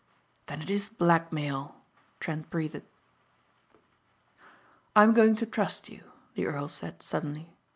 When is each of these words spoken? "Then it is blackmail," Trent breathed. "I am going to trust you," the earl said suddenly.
"Then 0.47 0.63
it 0.63 0.71
is 0.71 0.89
blackmail," 0.89 1.75
Trent 2.19 2.49
breathed. 2.49 2.81
"I 4.95 5.03
am 5.03 5.13
going 5.13 5.35
to 5.35 5.45
trust 5.45 5.89
you," 5.89 6.01
the 6.33 6.47
earl 6.47 6.67
said 6.69 7.03
suddenly. 7.03 7.53